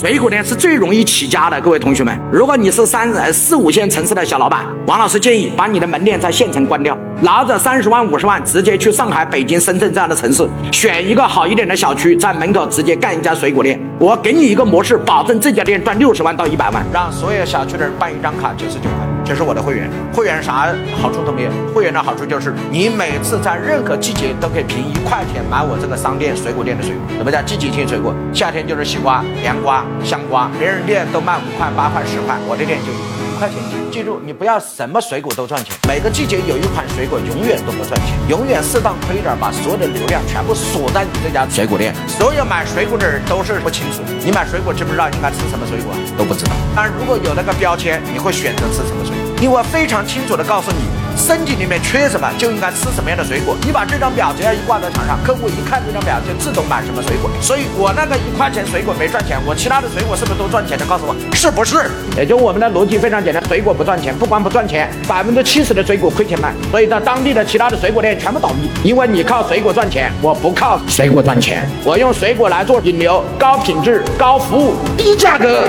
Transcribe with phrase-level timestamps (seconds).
[0.00, 2.18] 水果店是最容易起家的，各位同学们。
[2.32, 13.78] 如果你是三四五线城市的小老板，王老师建议把你的门店在县城关掉，拿着三十万五十万直接去上海、北京、深圳这样的城市，选一个好一点的小区，在门口直接干一家水果店。
[13.98, 19.19] 我给你一个模式，保证这家店赚六十万到一百万，让所有小区的人办一张卡九十九块。
[19.30, 21.50] 这是我的会员，会员啥好处都没有。
[21.72, 27.16] 会员的好处就是你每次在任何季节都可以凭一块钱买我这个商店水果店的水果。
[27.16, 28.12] 什么叫季节性水果？
[28.34, 33.78] 夏天就是西瓜、凉瓜、香瓜，别人店都卖五块、八块、十块，我这店就一块钱一斤。
[33.92, 41.94] 记住，你不要什么水果都赚钱，每个季节有一款水果永远都不赚钱，永远适当亏点，把所有的流量全部锁在你这家水果店。
[42.08, 45.94] 所有买水果的人都是不清楚，你买水果知不知道应该吃什么水果？
[46.18, 46.50] 都不知道。
[46.82, 49.36] 但如果有那个标签，你会选择吃什么水果？
[49.42, 50.78] 因为非常清楚的告诉你，
[51.16, 53.56] 身体里面缺什么就应该吃什么样的水果。
[53.64, 57.30] 你把这张表只要一挂在墙上，客户一看这张表就自动买什么水果。
[57.40, 60.84] 所以我那个一块钱水果没赚钱，我其他的水果是不是都赚钱的？
[60.86, 61.90] 告诉我是不是？
[62.16, 66.52] 也就我们的逻辑非常简单，水果不赚钱，不光不赚钱，百分之七十的水果亏钱卖。
[66.70, 75.62] 所以在当地的其他的水果店全部倒闭，因为你靠水果赚钱，我不靠水果赚钱，我用水果来做引流，高品质、高服务、低价格。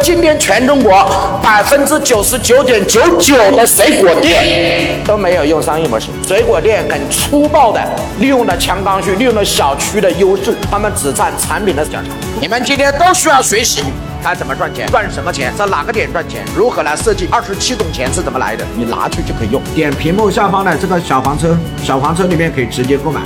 [0.00, 1.08] 今天全中国
[1.42, 4.42] 百分之九十九点九九的水果店
[5.04, 7.80] 都没有用商业模式，水果店很粗暴的
[8.18, 12.08] 利用了强刚需，利用了小区的优势，他们只占产品的小差。
[12.40, 13.82] 你们今天都需要学习，
[14.22, 19.62] 该怎么赚钱，赚什么钱，在哪个点赚钱，如何来设计二十七种钱是怎么来的，你拿去就可以用。
[19.74, 23.22] 点屏幕下方的这个小黄车，小黄车里面可以直接购买。